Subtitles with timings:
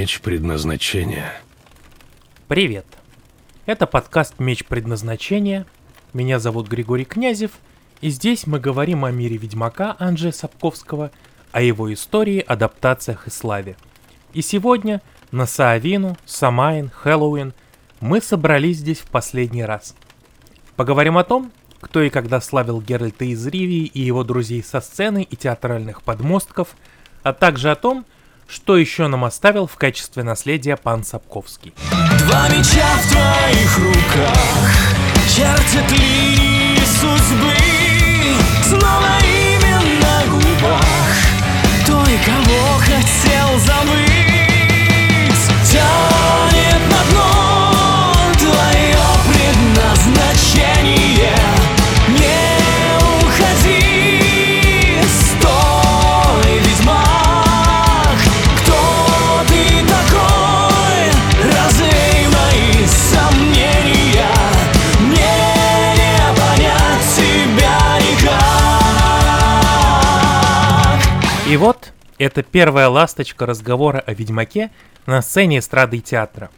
[0.00, 1.30] Меч предназначения.
[2.48, 2.86] Привет.
[3.66, 5.66] Это подкаст «Меч предназначения».
[6.14, 7.50] Меня зовут Григорий Князев,
[8.00, 11.10] и здесь мы говорим о мире Ведьмака Анджея Сапковского,
[11.52, 13.76] о его истории, адаптациях и славе.
[14.32, 17.52] И сегодня на Саавину, Самайн, Хэллоуин
[18.00, 19.94] мы собрались здесь в последний раз.
[20.76, 25.24] Поговорим о том, кто и когда славил Геральта из Ривии и его друзей со сцены
[25.24, 26.74] и театральных подмостков,
[27.22, 28.19] а также о том, что
[28.76, 31.72] еще нам оставил в качестве наследия пан Сапковский.
[32.18, 32.89] Два меча
[72.20, 74.70] это первая ласточка разговора о Ведьмаке
[75.06, 76.50] на сцене эстрады и театра.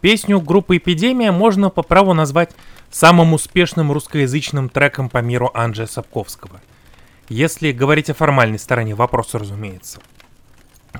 [0.00, 2.52] Песню группы «Эпидемия» можно по праву назвать
[2.88, 6.60] самым успешным русскоязычным треком по миру Анджея Сапковского.
[7.28, 9.98] Если говорить о формальной стороне вопроса, разумеется.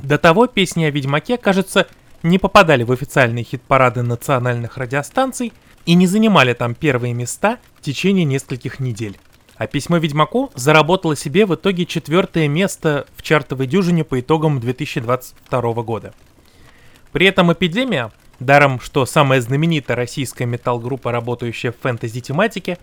[0.02, 1.86] До того песни о Ведьмаке, кажется,
[2.24, 5.52] не попадали в официальные хит-парады национальных радиостанций
[5.86, 9.16] и не занимали там первые места в течение нескольких недель.
[9.62, 15.60] А письмо Ведьмаку заработало себе в итоге четвертое место в чартовой дюжине по итогам 2022
[15.84, 16.14] года.
[17.12, 22.76] При этом «Эпидемия», даром что самая знаменитая российская метал-группа, работающая в фэнтези-тематике,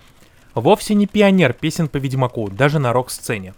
[0.55, 3.55] вовсе не пионер песен по Ведьмаку, даже на рок-сцене.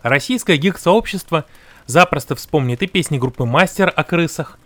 [0.00, 1.44] Российское гик-сообщество
[1.84, 4.58] запросто вспомнит и песни группы «Мастер» о крысах,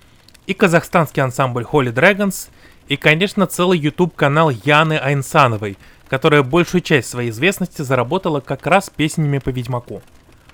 [0.47, 2.49] и казахстанский ансамбль Holy Dragons,
[2.87, 5.77] и, конечно, целый YouTube-канал Яны Айнсановой,
[6.09, 10.03] которая большую часть своей известности заработала как раз песнями по Ведьмаку.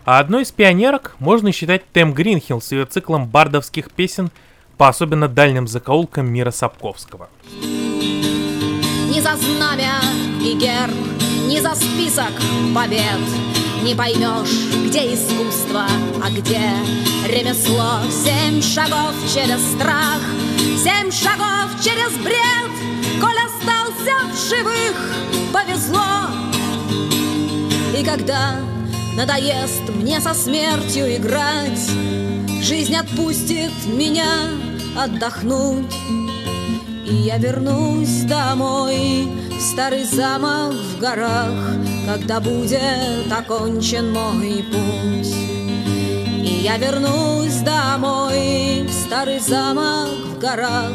[0.04, 4.31] А одной из пионерок можно считать Тем Гринхилл с ее циклом бардовских песен
[4.76, 7.28] по особенно дальним закоулкам мира Сапковского.
[7.62, 10.00] Ни за знамя
[10.42, 10.94] и герб,
[11.47, 12.32] ни за список
[12.75, 13.21] побед
[13.82, 15.84] Не поймешь, где искусство,
[16.22, 16.60] а где
[17.28, 20.21] ремесло Семь шагов через страх,
[20.76, 26.03] семь шагов через бред Коль остался в живых, повезло
[27.97, 28.56] И когда
[29.16, 31.88] надоест мне со смертью играть
[32.60, 34.26] Жизнь отпустит меня
[34.98, 35.94] отдохнуть
[37.06, 41.76] и я вернусь домой в старый замок в горах,
[42.06, 45.34] Когда будет окончен мой путь.
[46.42, 50.92] И я вернусь домой в старый замок в горах,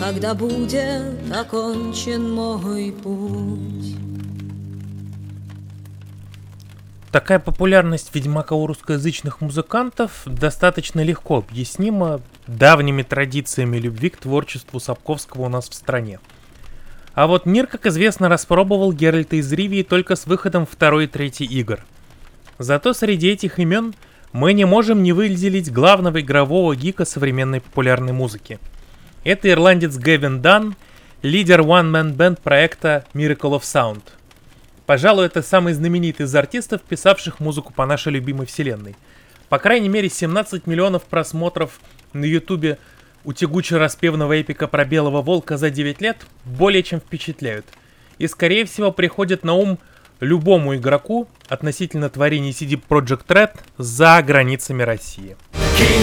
[0.00, 3.79] Когда будет окончен мой путь.
[7.12, 15.46] Такая популярность Ведьмака у русскоязычных музыкантов достаточно легко объяснима давними традициями любви к творчеству Сапковского
[15.46, 16.20] у нас в стране.
[17.14, 21.48] А вот мир, как известно, распробовал Геральта из Ривии только с выходом второй и третьей
[21.48, 21.80] игр.
[22.58, 23.92] Зато среди этих имен
[24.30, 28.60] мы не можем не выделить главного игрового гика современной популярной музыки.
[29.24, 30.76] Это ирландец Гэвин Дан,
[31.22, 34.02] лидер One Man Band проекта Miracle of Sound–
[34.90, 38.96] Пожалуй, это самый знаменитый из артистов, писавших музыку по нашей любимой вселенной.
[39.48, 41.78] По крайней мере, 17 миллионов просмотров
[42.12, 42.76] на ютубе
[43.22, 47.66] у тягуче-распевного эпика про белого волка за 9 лет более чем впечатляют.
[48.18, 49.78] И скорее всего приходит на ум
[50.18, 55.36] любому игроку относительно творений CD Project Red за границами России.
[55.78, 56.02] Keen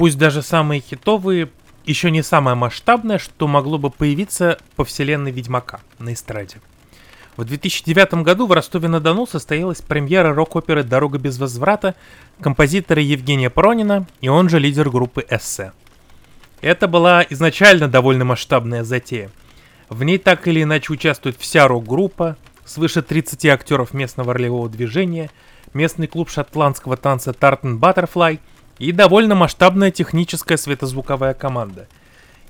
[0.00, 1.50] пусть даже самые хитовые,
[1.84, 6.56] еще не самое масштабное, что могло бы появиться по вселенной Ведьмака на эстраде.
[7.36, 11.94] В 2009 году в Ростове-на-Дону состоялась премьера рок-оперы «Дорога без возврата»
[12.40, 15.72] композитора Евгения Пронина и он же лидер группы «Эссе».
[16.62, 19.30] Это была изначально довольно масштабная затея.
[19.90, 25.28] В ней так или иначе участвует вся рок-группа, свыше 30 актеров местного ролевого движения,
[25.74, 28.38] местный клуб шотландского танца Tartan Butterfly
[28.80, 31.86] и довольно масштабная техническая светозвуковая команда.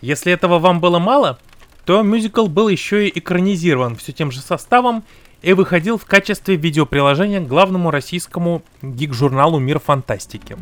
[0.00, 1.38] Если этого вам было мало,
[1.84, 5.02] то мюзикл был еще и экранизирован все тем же составом
[5.42, 10.56] и выходил в качестве видеоприложения к главному российскому гик-журналу «Мир фантастики».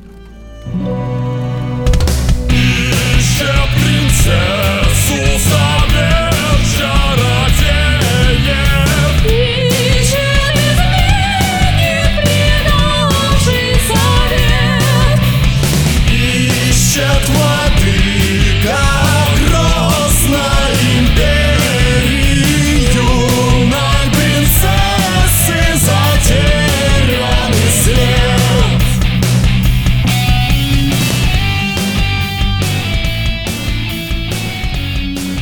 [3.75, 5.38] принцессу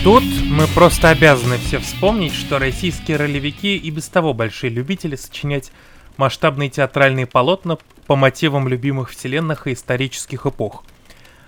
[0.07, 5.73] Тут мы просто обязаны все вспомнить, что российские ролевики и без того большие любители сочинять
[6.17, 7.77] масштабные театральные полотна
[8.07, 10.85] по мотивам любимых вселенных и исторических эпох.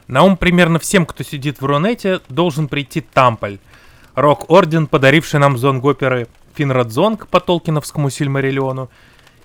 [0.08, 3.60] На ум примерно всем, кто сидит в Рунете, должен прийти Тамполь,
[4.16, 6.26] рок-орден, подаривший нам зонг оперы
[6.56, 8.90] Финрад Зонг по Толкиновскому Сильмариллиону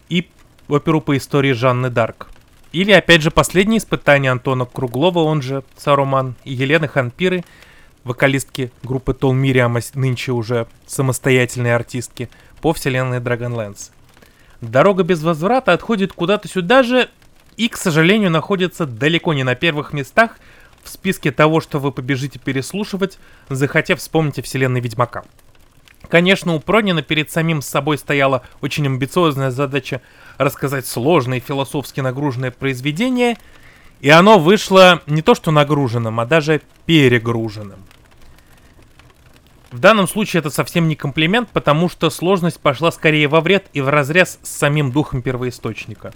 [0.10, 0.28] и
[0.68, 2.30] оперу по истории Жанны Дарк.
[2.72, 7.44] Или, опять же, последнее испытание Антона Круглова, он же Саруман, и Елены Ханпиры,
[8.04, 12.30] вокалистки группы Тол Мириам, а с- нынче уже самостоятельной артистки,
[12.62, 13.92] по вселенной Dragonlance.
[14.62, 17.10] Дорога без возврата отходит куда-то сюда же
[17.58, 20.38] и, к сожалению, находится далеко не на первых местах
[20.84, 23.20] в списке того, что вы побежите переслушивать,
[23.50, 25.24] захотев вспомнить о вселенной Ведьмака.
[26.10, 30.02] Конечно, у Пронина перед самим собой стояла очень амбициозная задача
[30.38, 33.38] рассказать сложное философски нагруженное произведение,
[34.00, 37.80] и оно вышло не то что нагруженным, а даже перегруженным.
[39.74, 43.82] В данном случае это совсем не комплимент, потому что сложность пошла скорее во вред и
[43.82, 46.14] в разрез с самим духом первоисточника.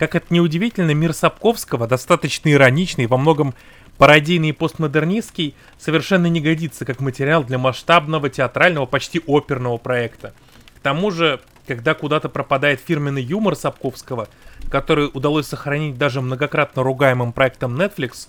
[0.00, 3.54] Как это неудивительно, мир Сапковского, достаточно ироничный, во многом
[3.98, 10.34] пародийный и постмодернистский, совершенно не годится как материал для масштабного театрального, почти оперного проекта.
[10.74, 14.26] К тому же, когда куда-то пропадает фирменный юмор Сапковского,
[14.72, 18.26] который удалось сохранить даже многократно ругаемым проектом Netflix,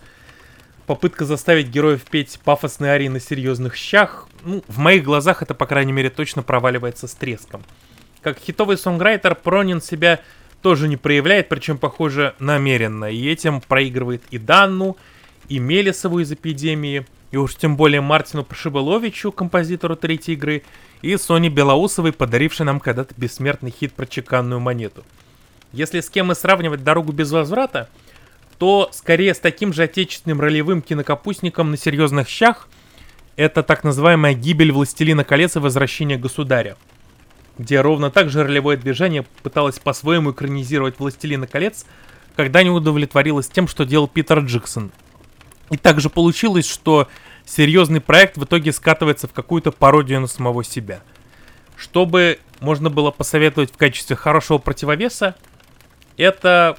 [0.90, 5.68] попытка заставить героев петь пафосные арии на серьезных щах, ну, в моих глазах это, по
[5.68, 7.62] крайней мере, точно проваливается с треском.
[8.24, 10.20] Как хитовый сонграйтер, Пронин себя
[10.64, 14.98] тоже не проявляет, причем, похоже, намеренно, и этим проигрывает и Данну,
[15.48, 20.64] и Мелесову из «Эпидемии», и уж тем более Мартину Прошибаловичу, композитору третьей игры,
[21.04, 25.06] и Соне Белоусовой, подарившей нам когда-то бессмертный хит про чеканную монету.
[25.72, 27.90] Если с кем и сравнивать «Дорогу без возврата»,
[28.60, 32.68] то скорее с таким же отечественным ролевым кинокапустником на серьезных щах
[33.38, 36.76] это так называемая гибель Властелина колец и возвращение государя,
[37.58, 41.86] где ровно так же ролевое движение пыталось по-своему экранизировать Властелина колец,
[42.36, 44.92] когда не удовлетворилось тем, что делал Питер Джексон.
[45.72, 47.08] И также получилось, что
[47.46, 51.02] серьезный проект в итоге скатывается в какую-то пародию на самого себя.
[51.78, 55.36] Чтобы можно было посоветовать в качестве хорошего противовеса,
[56.18, 56.78] это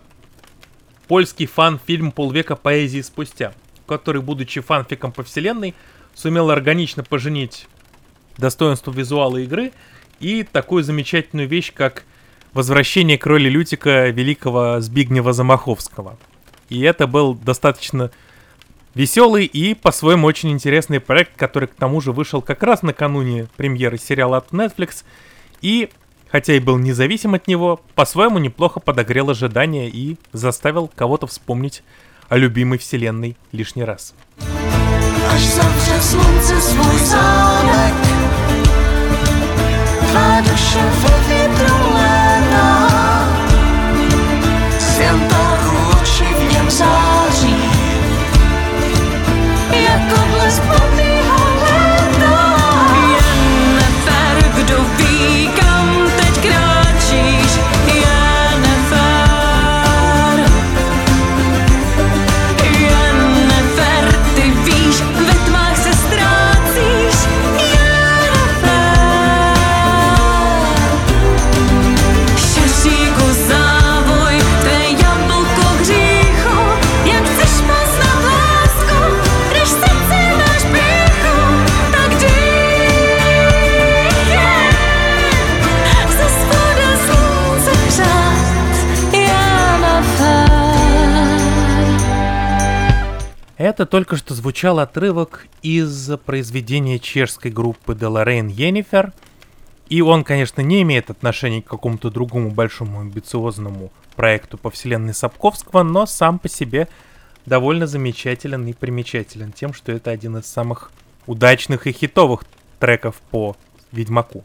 [1.10, 3.52] польский фан-фильм «Полвека поэзии спустя»,
[3.88, 5.74] который, будучи фанфиком по вселенной,
[6.14, 7.66] сумел органично поженить
[8.38, 9.72] достоинство визуала игры
[10.20, 12.04] и такую замечательную вещь, как
[12.52, 16.16] возвращение к роли Лютика великого Збигнева Замаховского.
[16.68, 18.12] И это был достаточно
[18.94, 23.98] веселый и по-своему очень интересный проект, который к тому же вышел как раз накануне премьеры
[23.98, 25.02] сериала от Netflix
[25.60, 25.90] и,
[26.30, 31.82] хотя и был независим от него, по-своему неплохо подогрел ожидания и заставил кого-то вспомнить
[32.28, 34.14] о любимой вселенной лишний раз.
[36.60, 37.94] Swój zamek
[40.12, 41.19] Dwa dusze
[93.60, 99.12] Это только что звучал отрывок из произведения чешской группы Деларейн Йеннифер
[99.90, 105.82] И он, конечно, не имеет отношения к какому-то другому большому амбициозному проекту по вселенной Сапковского,
[105.82, 106.88] но сам по себе
[107.44, 110.90] довольно замечателен и примечателен тем, что это один из самых
[111.26, 112.44] удачных и хитовых
[112.78, 113.58] треков по
[113.92, 114.42] Ведьмаку.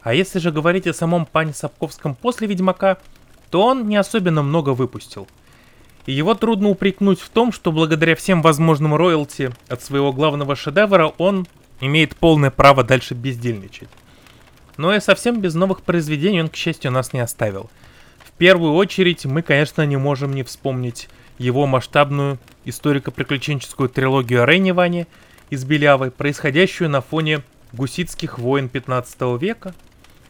[0.00, 2.96] А если же говорить о самом пане Сапковском после Ведьмака,
[3.50, 5.28] то он не особенно много выпустил.
[6.06, 11.12] И его трудно упрекнуть в том, что благодаря всем возможным роялти от своего главного шедевра
[11.18, 11.46] он
[11.80, 13.88] имеет полное право дальше бездельничать.
[14.76, 17.70] Но и совсем без новых произведений он, к счастью, нас не оставил.
[18.24, 21.08] В первую очередь мы, конечно, не можем не вспомнить
[21.38, 25.06] его масштабную историко-приключенческую трилогию о Рейне Ване
[25.50, 27.42] из Белявы, происходящую на фоне
[27.72, 29.74] гуситских войн 15 века.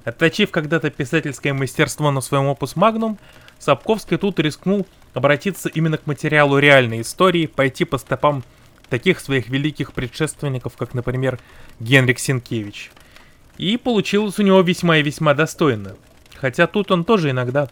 [0.04, 3.18] Отточив когда-то писательское мастерство на своем опус Магнум,
[3.64, 8.44] Сапковский тут рискнул обратиться именно к материалу реальной истории, пойти по стопам
[8.90, 11.40] таких своих великих предшественников, как, например,
[11.80, 12.90] Генрик Сенкевич.
[13.56, 15.96] И получилось у него весьма и весьма достойно.
[16.36, 17.70] Хотя тут он тоже иногда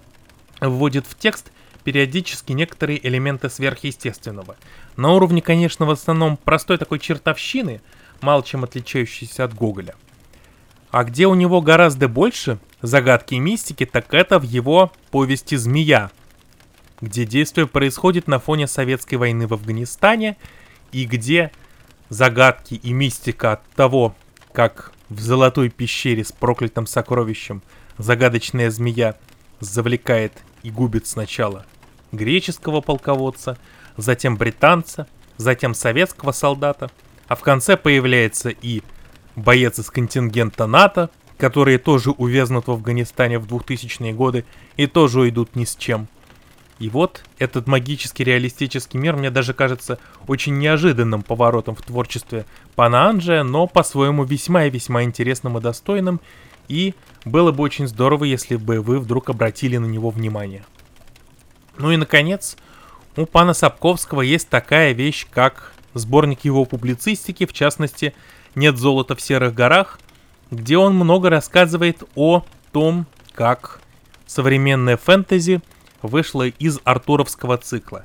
[0.63, 1.53] вводит в текст
[1.85, 4.57] периодически некоторые элементы сверхъестественного.
[4.97, 7.83] На уровне, конечно, в основном простой такой чертовщины,
[8.23, 9.95] мало чем отличающейся от Гоголя.
[10.93, 16.11] А где у него гораздо больше загадки и мистики, так это в его повести «Змея»,
[17.01, 20.37] где действие происходит на фоне советской войны в Афганистане,
[20.93, 21.51] и где
[22.11, 24.15] загадки и мистика от того,
[24.53, 27.63] как в золотой пещере с проклятым сокровищем
[27.97, 29.17] загадочная змея
[29.61, 31.65] завлекает и губит сначала
[32.13, 33.57] греческого полководца,
[33.97, 35.07] затем британца,
[35.39, 36.91] затем советского солдата,
[37.29, 38.83] а в конце появляется и
[39.37, 44.45] боец из контингента НАТО, которые тоже увязнут в Афганистане в 2000-е годы
[44.77, 46.09] и тоже уйдут ни с чем.
[46.79, 53.09] И вот этот магический реалистический мир мне даже кажется очень неожиданным поворотом в творчестве пана
[53.09, 56.21] Анджия, но по-своему весьма и весьма интересным и достойным,
[56.69, 60.65] и было бы очень здорово, если бы вы вдруг обратили на него внимание.
[61.79, 62.57] Ну и наконец,
[63.17, 68.15] у пана Сапковского есть такая вещь, как сборник его публицистики, в частности,
[68.55, 69.99] «Нет золота в серых горах»,
[70.51, 73.81] где он много рассказывает о том, как
[74.27, 75.63] современная фэнтези
[76.03, 78.05] вышла из артуровского цикла.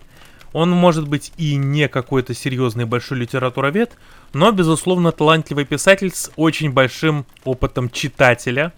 [0.53, 3.97] Он может быть и не какой-то серьезный большой литературовед,
[4.33, 8.73] но, безусловно, талантливый писатель с очень большим опытом читателя,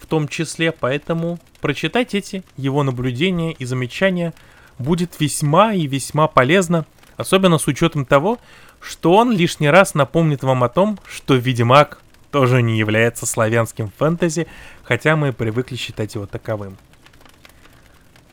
[0.00, 4.34] в том числе, поэтому прочитать эти его наблюдения и замечания
[4.78, 6.84] будет весьма и весьма полезно,
[7.18, 8.38] особенно с учетом того,
[8.80, 14.46] что он лишний раз напомнит вам о том, что Ведьмак тоже не является славянским фэнтези,
[14.84, 16.78] хотя мы привыкли считать его таковым.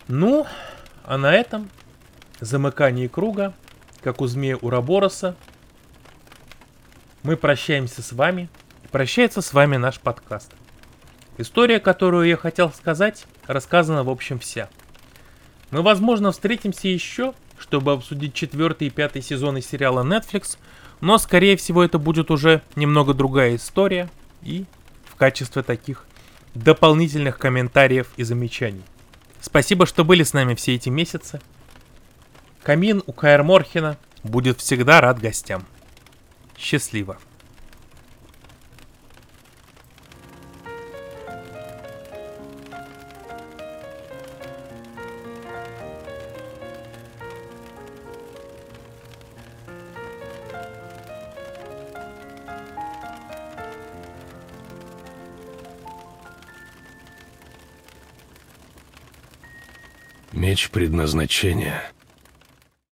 [0.08, 0.46] Ну,
[1.04, 1.70] а на этом
[2.40, 3.54] замыкание круга,
[4.02, 5.36] как у змея Урабороса,
[7.24, 8.50] мы прощаемся с вами.
[8.92, 10.54] Прощается с вами наш подкаст.
[11.40, 14.70] История, которую я хотел сказать, рассказана в общем вся.
[15.72, 20.58] Мы, возможно, встретимся еще, чтобы обсудить четвертый и пятый сезоны сериала Netflix,
[21.02, 24.10] но, скорее всего, это будет уже немного другая история
[24.42, 24.66] и
[25.06, 26.06] в качестве таких
[26.54, 28.84] дополнительных комментариев и замечаний.
[29.42, 31.42] Спасибо, что были с нами все эти месяцы.
[32.64, 35.66] Камин у Каэр Морхена будет всегда рад гостям.
[36.58, 37.18] Счастливо.
[60.56, 61.92] Меч предназначения